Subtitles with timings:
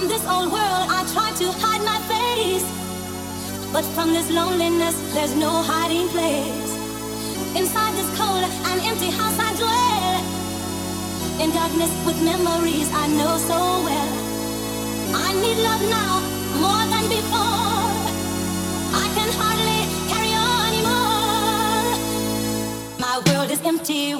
[0.00, 2.64] From this old world, I try to hide my face.
[3.70, 6.72] But from this loneliness, there's no hiding place.
[7.54, 10.24] Inside this cold and empty house, I dwell.
[11.44, 14.12] In darkness with memories I know so well.
[15.12, 16.12] I need love now
[16.64, 17.92] more than before.
[19.04, 21.92] I can hardly carry on anymore.
[23.04, 24.19] My world is empty.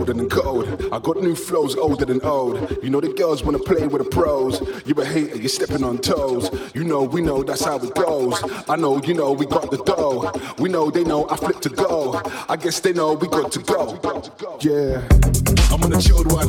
[0.00, 2.78] colder than gold, I got new flows older than old.
[2.82, 4.60] You know the girls wanna play with the pros.
[4.86, 6.50] You a hater, you're stepping on toes.
[6.74, 8.42] You know, we know that's how it goes.
[8.68, 10.32] I know, you know, we got the dough.
[10.58, 12.20] We know, they know, I flip to go.
[12.48, 13.98] I guess they know we got to go.
[14.60, 15.06] Yeah.
[15.70, 16.48] I'm on a chilled one.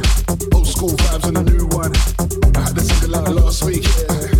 [0.53, 1.91] Old school vibes on a new one.
[2.55, 3.83] I had a single out last week.
[3.83, 4.30] Yeah.